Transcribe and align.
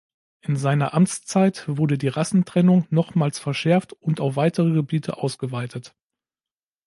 In 0.39 0.55
seiner 0.55 0.95
Amtszeit 0.95 1.65
wurde 1.67 1.99
die 1.99 2.07
Rassentrennung 2.07 2.87
nochmals 2.89 3.37
verschärft 3.37 3.93
und 3.93 4.19
auf 4.19 4.35
weitere 4.35 4.71
Gebiete 4.71 5.17
ausgeweitet. 5.17 5.93